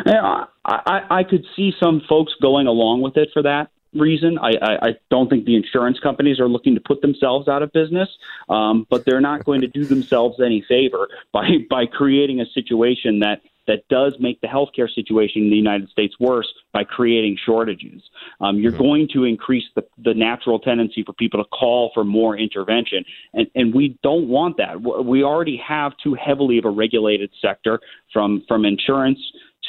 [0.05, 4.37] Yeah, I, I could see some folks going along with it for that reason.
[4.39, 7.71] I, I, I, don't think the insurance companies are looking to put themselves out of
[7.73, 8.09] business,
[8.49, 13.19] um, but they're not going to do themselves any favor by by creating a situation
[13.19, 18.01] that that does make the healthcare situation in the United States worse by creating shortages.
[18.41, 18.81] Um, you're mm-hmm.
[18.81, 23.47] going to increase the, the natural tendency for people to call for more intervention, and,
[23.53, 24.81] and we don't want that.
[24.81, 27.79] We already have too heavily of a regulated sector
[28.11, 29.19] from from insurance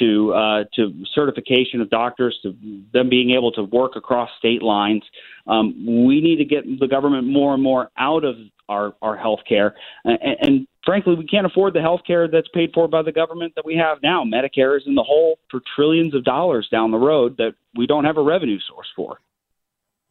[0.01, 2.55] to uh, to certification of doctors, to
[2.93, 5.03] them being able to work across state lines.
[5.47, 8.37] Um, we need to get the government more and more out of
[8.69, 12.71] our our health care, and, and frankly, we can't afford the health care that's paid
[12.75, 14.25] for by the government that we have now.
[14.25, 18.05] Medicare is in the hole for trillions of dollars down the road that we don't
[18.05, 19.19] have a revenue source for.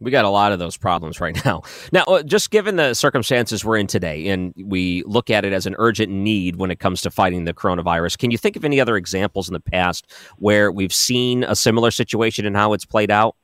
[0.01, 1.63] We got a lot of those problems right now.
[1.91, 5.65] Now, uh, just given the circumstances we're in today, and we look at it as
[5.65, 8.79] an urgent need when it comes to fighting the coronavirus, can you think of any
[8.79, 10.05] other examples in the past
[10.37, 13.35] where we've seen a similar situation and how it's played out?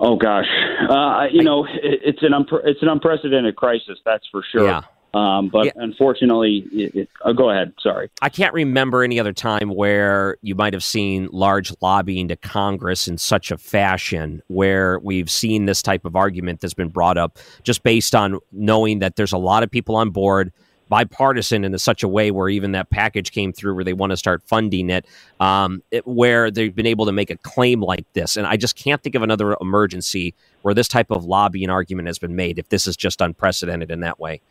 [0.00, 0.46] Oh gosh,
[0.90, 4.66] uh, you know, it, it's an unpre- it's an unprecedented crisis, that's for sure.
[4.66, 4.80] Yeah.
[5.14, 5.72] Um, but yeah.
[5.76, 7.74] unfortunately, it, it, oh, go ahead.
[7.80, 8.10] Sorry.
[8.22, 13.06] I can't remember any other time where you might have seen large lobbying to Congress
[13.06, 17.38] in such a fashion where we've seen this type of argument that's been brought up
[17.62, 20.50] just based on knowing that there's a lot of people on board
[20.92, 24.16] bipartisan in such a way where even that package came through where they want to
[24.16, 25.06] start funding it,
[25.40, 28.36] um, it, where they've been able to make a claim like this.
[28.36, 32.18] And I just can't think of another emergency where this type of lobbying argument has
[32.18, 34.42] been made if this is just unprecedented in that way.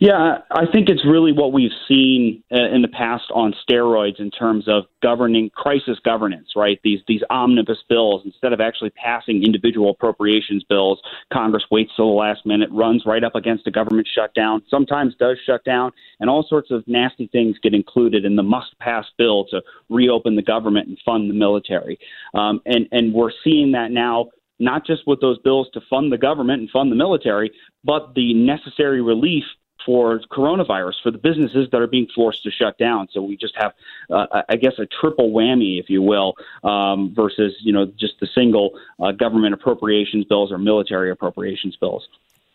[0.00, 4.30] Yeah, I think it's really what we've seen uh, in the past on steroids in
[4.30, 6.78] terms of governing crisis governance, right?
[6.84, 11.00] These these omnibus bills instead of actually passing individual appropriations bills,
[11.32, 15.36] Congress waits till the last minute, runs right up against a government shutdown, sometimes does
[15.44, 19.60] shut down, and all sorts of nasty things get included in the must-pass bill to
[19.88, 21.98] reopen the government and fund the military.
[22.34, 24.28] Um, and and we're seeing that now
[24.58, 27.52] not just with those bills to fund the government and fund the military,
[27.84, 29.44] but the necessary relief
[29.88, 33.08] for coronavirus for the businesses that are being forced to shut down.
[33.10, 33.72] So we just have,
[34.10, 38.28] uh, I guess, a triple whammy, if you will, um, versus you know just the
[38.34, 42.06] single uh, government appropriations bills or military appropriations bills.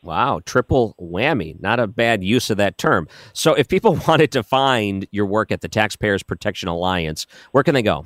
[0.03, 1.59] Wow, triple whammy.
[1.59, 3.07] Not a bad use of that term.
[3.33, 7.73] So, if people wanted to find your work at the Taxpayers Protection Alliance, where can
[7.73, 8.05] they go?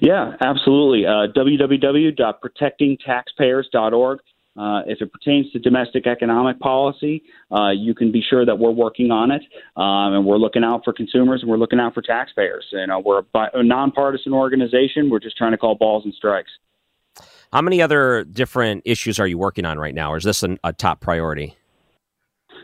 [0.00, 1.06] Yeah, absolutely.
[1.06, 4.20] Uh, www.protectingtaxpayers.org.
[4.60, 8.70] Uh, if it pertains to domestic economic policy, uh, you can be sure that we're
[8.70, 9.40] working on it,
[9.76, 12.66] um, and we're looking out for consumers and we're looking out for taxpayers.
[12.70, 15.08] You know, we're a, a nonpartisan organization.
[15.08, 16.50] We're just trying to call balls and strikes.
[17.54, 20.58] How many other different issues are you working on right now, or is this an,
[20.62, 21.56] a top priority?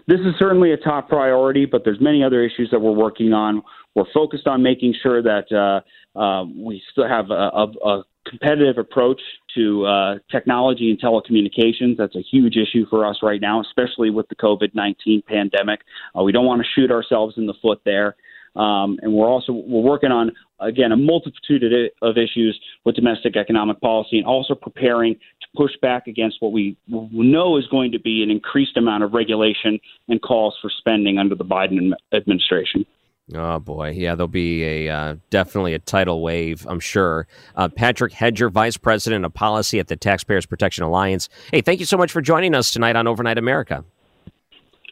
[0.07, 3.63] This is certainly a top priority, but there's many other issues that we're working on.
[3.95, 8.79] We're focused on making sure that uh, uh, we still have a, a, a competitive
[8.79, 9.21] approach
[9.55, 11.97] to uh, technology and telecommunications.
[11.97, 15.81] That's a huge issue for us right now, especially with the COVID 19 pandemic.
[16.19, 18.17] Uh, we don't want to shoot ourselves in the foot there.
[18.57, 21.63] Um, and we're also we're working on again a multitude
[22.01, 26.77] of issues with domestic economic policy, and also preparing to push back against what we
[26.89, 31.35] know is going to be an increased amount of regulation and calls for spending under
[31.35, 32.87] the Biden administration.
[33.35, 37.27] Oh boy, yeah, there'll be a uh, definitely a tidal wave, I'm sure.
[37.57, 41.29] Uh, Patrick Hedger, Vice President of Policy at the Taxpayers Protection Alliance.
[41.51, 43.85] Hey, thank you so much for joining us tonight on Overnight America.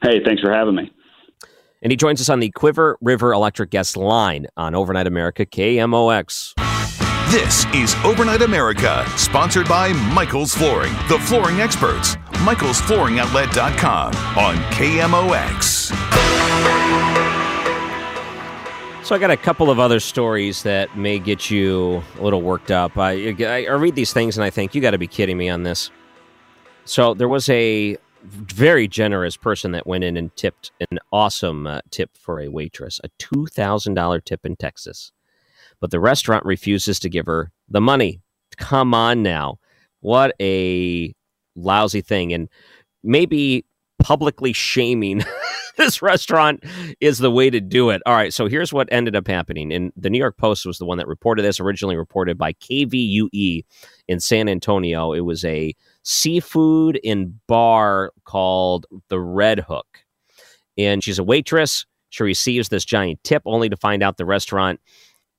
[0.02, 0.92] Hey, thanks for having me.
[1.80, 6.54] And he joins us on the Cuivre River Electric Guest line on Overnight America KMOX.
[7.30, 12.16] This is Overnight America, sponsored by Michael's Flooring, the flooring experts.
[12.44, 15.92] Michael'sFlooringOutlet.com on KMOX.
[19.04, 22.70] So I got a couple of other stories that may get you a little worked
[22.70, 22.96] up.
[22.96, 25.50] I, I, I read these things and I think you got to be kidding me
[25.50, 25.90] on this.
[26.86, 31.80] So there was a very generous person that went in and tipped an awesome uh,
[31.90, 35.12] tip for a waitress, a two thousand dollar tip in Texas,
[35.80, 38.22] but the restaurant refuses to give her the money.
[38.56, 39.58] Come on now,
[40.00, 41.14] what a
[41.54, 42.32] lousy thing!
[42.32, 42.48] And
[43.02, 43.66] maybe
[44.04, 45.24] publicly shaming
[45.78, 46.62] this restaurant
[47.00, 48.02] is the way to do it.
[48.04, 49.72] All right, so here's what ended up happening.
[49.72, 53.64] And the New York Post was the one that reported this, originally reported by KVUE
[54.06, 55.14] in San Antonio.
[55.14, 59.86] It was a seafood and bar called the Red Hook.
[60.76, 61.86] And she's a waitress.
[62.10, 64.80] She receives this giant tip only to find out the restaurant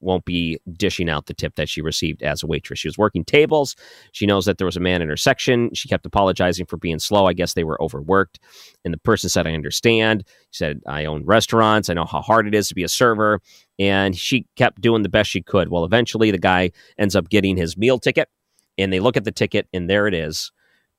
[0.05, 2.79] won't be dishing out the tip that she received as a waitress.
[2.79, 3.75] She was working tables.
[4.11, 5.69] She knows that there was a man in her section.
[5.73, 7.25] She kept apologizing for being slow.
[7.25, 8.39] I guess they were overworked.
[8.85, 10.23] And the person said, I understand.
[10.51, 11.89] She said, I own restaurants.
[11.89, 13.41] I know how hard it is to be a server.
[13.77, 15.69] And she kept doing the best she could.
[15.69, 18.29] Well, eventually the guy ends up getting his meal ticket.
[18.77, 20.51] And they look at the ticket, and there it is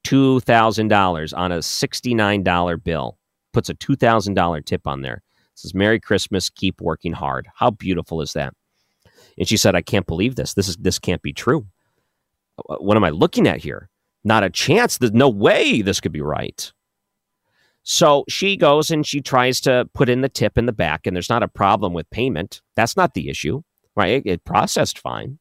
[0.06, 3.18] $2,000 on a $69 bill.
[3.52, 5.22] Puts a $2,000 tip on there.
[5.54, 7.48] says, Merry Christmas, keep working hard.
[7.54, 8.54] How beautiful is that?
[9.38, 10.54] And she said, I can't believe this.
[10.54, 11.66] This is this can't be true.
[12.68, 13.88] Uh, what am I looking at here?
[14.24, 14.98] Not a chance.
[14.98, 16.72] There's no way this could be right.
[17.88, 21.14] So she goes and she tries to put in the tip in the back, and
[21.14, 22.60] there's not a problem with payment.
[22.74, 23.62] That's not the issue,
[23.94, 24.26] right?
[24.26, 25.38] It, it processed fine.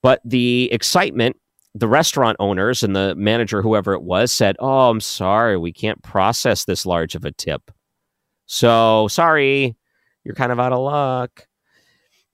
[0.00, 1.36] But the excitement,
[1.74, 6.00] the restaurant owners and the manager, whoever it was, said, Oh, I'm sorry, we can't
[6.00, 7.72] process this large of a tip.
[8.46, 9.76] So sorry,
[10.22, 11.47] you're kind of out of luck.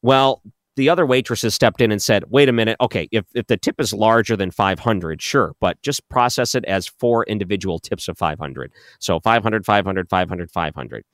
[0.05, 0.43] Well,
[0.77, 3.81] the other waitresses stepped in and said, wait a minute, okay, if, if the tip
[3.81, 8.71] is larger than 500, sure, but just process it as four individual tips of 500.
[8.99, 11.05] So 500, 500, 500, 500.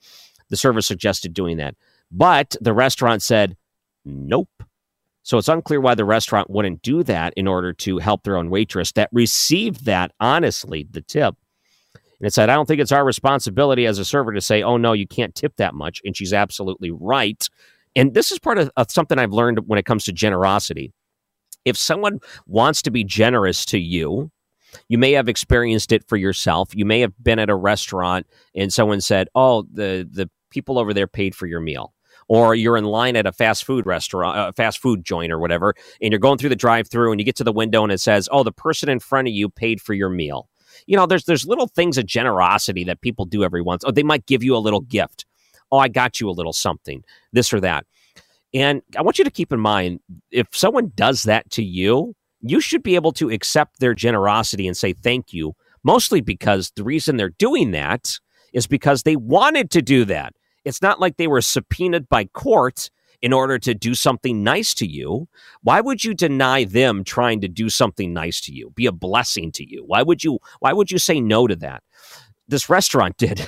[0.49, 1.75] The server suggested doing that.
[2.11, 3.55] But the restaurant said,
[4.03, 4.49] nope.
[5.23, 8.49] So it's unclear why the restaurant wouldn't do that in order to help their own
[8.49, 11.35] waitress that received that honestly, the tip.
[11.93, 14.75] And it said, I don't think it's our responsibility as a server to say, oh,
[14.75, 16.01] no, you can't tip that much.
[16.03, 17.47] And she's absolutely right
[17.95, 20.93] and this is part of, of something I've learned when it comes to generosity.
[21.65, 24.31] If someone wants to be generous to you,
[24.87, 26.69] you may have experienced it for yourself.
[26.73, 28.25] You may have been at a restaurant
[28.55, 31.93] and someone said, "Oh, the the people over there paid for your meal."
[32.27, 35.73] Or you're in line at a fast food restaurant, a fast food joint or whatever,
[36.01, 38.29] and you're going through the drive-through and you get to the window and it says,
[38.31, 40.47] "Oh, the person in front of you paid for your meal."
[40.87, 43.83] You know, there's there's little things of generosity that people do every once.
[43.85, 45.25] Oh, they might give you a little gift
[45.71, 47.85] oh, I got you a little something, this or that.
[48.53, 50.01] And I want you to keep in mind
[50.31, 54.75] if someone does that to you, you should be able to accept their generosity and
[54.75, 55.53] say thank you,
[55.83, 58.19] mostly because the reason they're doing that
[58.53, 60.33] is because they wanted to do that.
[60.65, 62.89] It's not like they were subpoenaed by court
[63.21, 65.27] in order to do something nice to you.
[65.61, 69.51] Why would you deny them trying to do something nice to you, be a blessing
[69.53, 69.83] to you?
[69.85, 71.83] Why would you why would you say no to that?
[72.47, 73.47] This restaurant did.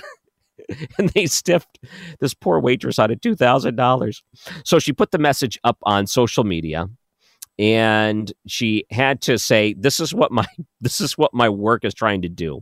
[0.98, 1.80] and they stiffed
[2.20, 4.22] this poor waitress out of $2,000.
[4.66, 6.88] So she put the message up on social media
[7.60, 10.46] and she had to say this is what my
[10.82, 12.62] this is what my work is trying to do.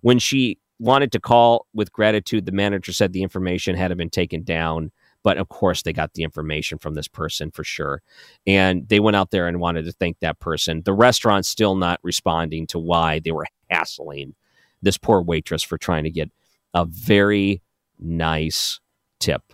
[0.00, 4.42] When she wanted to call with gratitude, the manager said the information had been taken
[4.42, 4.92] down.
[5.22, 8.00] But of course, they got the information from this person for sure.
[8.46, 10.80] And they went out there and wanted to thank that person.
[10.86, 14.34] The restaurant's still not responding to why they were hassling
[14.80, 16.30] this poor waitress for trying to get
[16.74, 17.62] a very
[17.98, 18.80] nice
[19.18, 19.52] tip.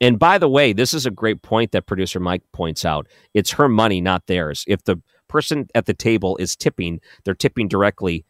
[0.00, 3.08] And by the way, this is a great point that producer Mike points out.
[3.34, 4.64] It's her money, not theirs.
[4.68, 8.24] If the person at the table is tipping, they're tipping directly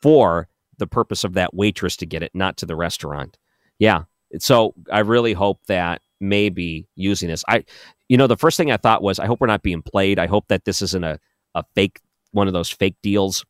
[0.00, 3.38] for the purpose of that waitress to get it, not to the restaurant.
[3.78, 4.04] Yeah.
[4.38, 7.44] So I really hope that maybe using this.
[7.48, 7.64] I
[8.08, 10.18] you know, the first thing I thought was I hope we're not being played.
[10.18, 11.18] I hope that this isn't a,
[11.54, 12.00] a fake
[12.32, 13.44] one of those fake deals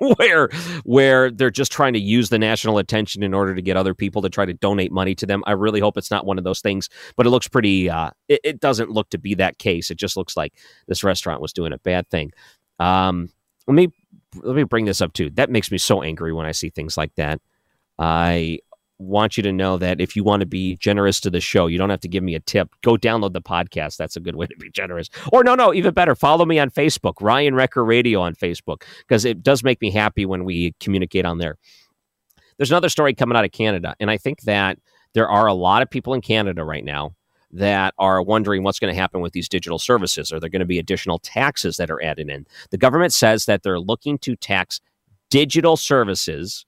[0.16, 0.48] where
[0.84, 4.22] where they're just trying to use the national attention in order to get other people
[4.22, 5.42] to try to donate money to them.
[5.46, 7.88] I really hope it's not one of those things, but it looks pretty.
[7.90, 9.90] Uh, it, it, doesn't look to be that case.
[9.90, 10.54] It just looks like
[10.88, 12.32] this restaurant was doing a bad thing.
[12.78, 13.28] Um,
[13.66, 13.88] let me
[14.42, 15.30] let me bring this up too.
[15.30, 17.40] That makes me so angry when I see things like that.
[17.98, 18.60] I
[18.98, 21.78] want you to know that if you want to be generous to the show, you
[21.78, 22.70] don't have to give me a tip.
[22.82, 23.96] Go download the podcast.
[23.96, 25.10] That's a good way to be generous.
[25.32, 29.24] Or no, no, even better, follow me on Facebook, Ryan Wrecker Radio on Facebook, because
[29.24, 31.58] it does make me happy when we communicate on there.
[32.56, 34.78] There's another story coming out of Canada, and I think that
[35.12, 37.14] there are a lot of people in Canada right now
[37.52, 40.32] that are wondering what's going to happen with these digital services.
[40.32, 42.46] Are there going to be additional taxes that are added in?
[42.70, 44.80] The government says that they're looking to tax
[45.30, 46.66] digital services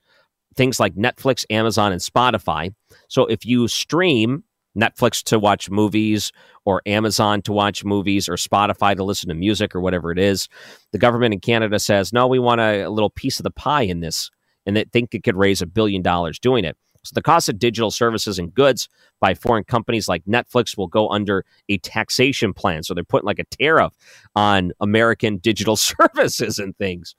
[0.59, 2.75] things like Netflix, Amazon, and Spotify.
[3.09, 4.45] So if you stream
[4.77, 6.33] Netflix to watch movies
[6.67, 10.49] or Amazon to watch movies or Spotify to listen to music or whatever it is,
[10.93, 13.83] the government in Canada says, no, we want a, a little piece of the pie
[13.83, 14.31] in this.
[14.67, 16.77] And they think it could raise a billion dollars doing it.
[17.09, 18.89] So the cost of digital services and goods
[19.21, 22.83] by foreign companies like Netflix will go under a taxation plan.
[22.83, 23.93] So they're putting like a tariff
[24.37, 27.15] on American digital services and things.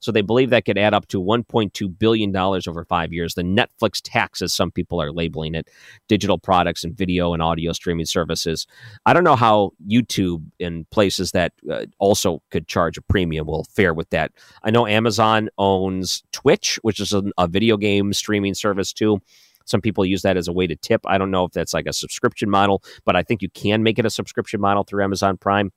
[0.00, 3.34] So they believe that could add up to $1.2 billion over five years.
[3.34, 5.68] The Netflix tax, as some people are labeling it,
[6.08, 8.66] digital products and video and audio streaming services.
[9.04, 13.64] I don't know how YouTube and places that uh, also could charge a premium will
[13.64, 14.32] fare with that.
[14.62, 19.20] I know Amazon owns Twitch, which is a, a video game streaming service too.
[19.64, 21.00] Some people use that as a way to tip.
[21.06, 23.98] I don't know if that's like a subscription model, but I think you can make
[23.98, 25.72] it a subscription model through Amazon Prime.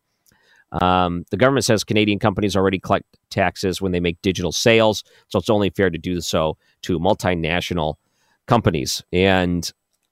[0.71, 5.39] Um, the government says Canadian companies already collect taxes when they make digital sales, so
[5.39, 7.95] it's only fair to do so to multinational
[8.47, 9.03] companies.
[9.11, 9.71] And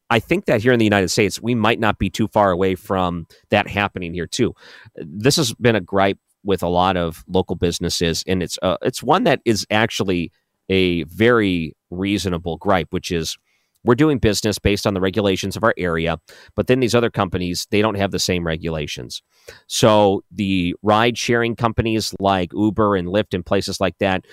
[0.10, 2.76] I think that here in the United States, we might not be too far away
[2.76, 4.56] from that happening here too.
[4.96, 9.04] This has been a gripe with a lot of local businesses, and it's uh, it's
[9.04, 10.32] one that is actually
[10.70, 13.38] a very reasonable gripe, which is
[13.84, 16.18] we're doing business based on the regulations of our area,
[16.56, 19.22] but then these other companies, they don't have the same regulations.
[19.68, 24.26] So the ride sharing companies like Uber and Lyft and places like that,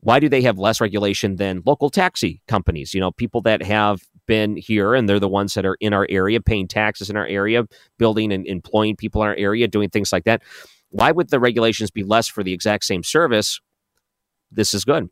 [0.00, 2.92] why do they have less regulation than local taxi companies?
[2.94, 6.06] You know, people that have been here and they're the ones that are in our
[6.10, 7.64] area, paying taxes in our area,
[7.98, 10.42] building and employing people in our area, doing things like that.
[10.88, 13.60] Why would the regulations be less for the exact same service?
[14.50, 15.10] This is good.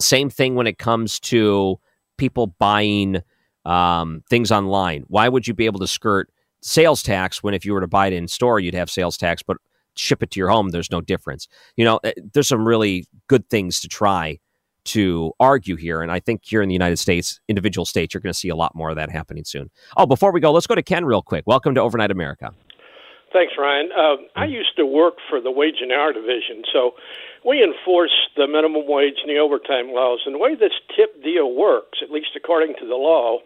[0.00, 1.78] Same thing when it comes to
[2.16, 3.22] people buying
[3.64, 5.04] um, things online.
[5.08, 6.30] Why would you be able to skirt
[6.62, 9.42] sales tax when if you were to buy it in store, you'd have sales tax,
[9.42, 9.56] but
[9.96, 11.48] ship it to your home, there's no difference.
[11.76, 14.38] You know, eh, there's some really good things to try
[14.86, 16.00] to argue here.
[16.00, 18.56] And I think here in the United States, individual states, you're going to see a
[18.56, 19.70] lot more of that happening soon.
[19.96, 21.44] Oh, before we go, let's go to Ken real quick.
[21.46, 22.52] Welcome to Overnight America.
[23.32, 23.90] Thanks, Ryan.
[23.96, 26.94] Uh, I used to work for the wage and hour division, so
[27.46, 30.20] we enforce the minimum wage and the overtime laws.
[30.26, 33.38] And the way this tip deal works, at least according to the law,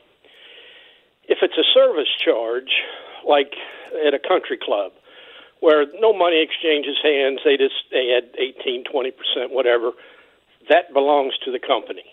[1.29, 2.73] if it's a service charge,
[3.29, 3.53] like
[4.07, 4.93] at a country club,
[5.61, 9.93] where no money exchanges hands, they just they add 18, 20 percent, whatever,
[10.69, 12.05] that belongs to the company.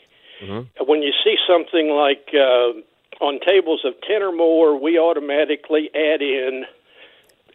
[0.43, 0.85] Mm-hmm.
[0.85, 2.79] When you see something like uh,
[3.23, 6.65] on tables of 10 or more, we automatically add in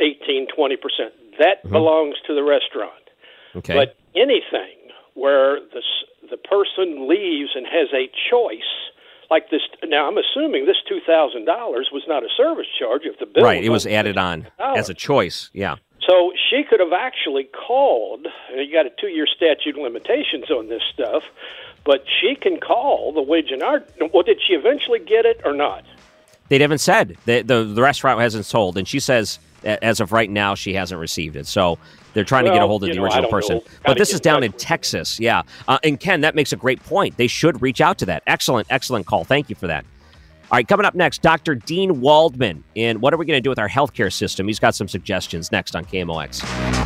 [0.00, 1.12] 18, 20 percent.
[1.38, 1.72] That mm-hmm.
[1.72, 2.92] belongs to the restaurant.
[3.54, 3.74] Okay.
[3.74, 4.76] But anything
[5.14, 5.82] where the
[6.30, 8.90] the person leaves and has a choice,
[9.30, 9.62] like this.
[9.84, 13.02] Now, I'm assuming this two thousand dollars was not a service charge.
[13.04, 15.50] If the bill right, it was added on as a choice.
[15.52, 15.76] Yeah.
[16.06, 18.26] So she could have actually called.
[18.54, 21.24] You got a two-year statute of limitations on this stuff,
[21.84, 23.82] but she can call the wage and hour.
[24.12, 25.84] Well, did she eventually get it or not?
[26.48, 27.16] They haven't said.
[27.24, 28.78] The, the, the restaurant hasn't sold.
[28.78, 31.46] and she says as of right now she hasn't received it.
[31.46, 31.78] So
[32.14, 33.60] they're trying well, to get a hold of the know, original person.
[33.84, 35.20] But this is down in Texas.
[35.20, 35.42] Yeah.
[35.68, 37.16] Uh, and Ken, that makes a great point.
[37.16, 38.22] They should reach out to that.
[38.26, 39.24] Excellent, excellent call.
[39.24, 39.84] Thank you for that.
[40.50, 41.56] All right, coming up next, Dr.
[41.56, 42.62] Dean Waldman.
[42.76, 44.46] And what are we going to do with our healthcare system?
[44.46, 46.85] He's got some suggestions next on KMOX.